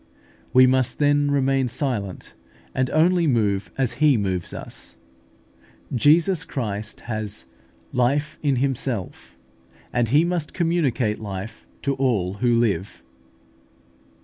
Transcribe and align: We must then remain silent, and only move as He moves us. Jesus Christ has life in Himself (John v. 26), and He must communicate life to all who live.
We 0.51 0.65
must 0.65 0.97
then 0.97 1.29
remain 1.29 1.67
silent, 1.67 2.33
and 2.73 2.89
only 2.89 3.27
move 3.27 3.71
as 3.77 3.99
He 4.01 4.17
moves 4.17 4.51
us. 4.51 4.97
Jesus 5.93 6.43
Christ 6.43 7.01
has 7.01 7.45
life 7.93 8.39
in 8.41 8.55
Himself 8.55 9.37
(John 9.93 10.05
v. 10.07 10.09
26), 10.09 10.09
and 10.09 10.09
He 10.09 10.25
must 10.25 10.53
communicate 10.55 11.19
life 11.19 11.67
to 11.83 11.93
all 11.93 12.33
who 12.41 12.55
live. 12.55 13.03